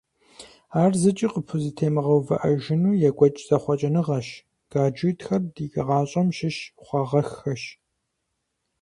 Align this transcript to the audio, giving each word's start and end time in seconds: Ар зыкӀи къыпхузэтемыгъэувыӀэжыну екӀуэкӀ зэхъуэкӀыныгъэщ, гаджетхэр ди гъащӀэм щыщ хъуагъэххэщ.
Ар 0.81 0.93
зыкӀи 1.01 1.27
къыпхузэтемыгъэувыӀэжыну 1.31 2.99
екӀуэкӀ 3.09 3.41
зэхъуэкӀыныгъэщ, 3.47 4.27
гаджетхэр 4.71 5.43
ди 5.53 5.65
гъащӀэм 5.85 6.27
щыщ 6.37 6.57
хъуагъэххэщ. 6.85 7.63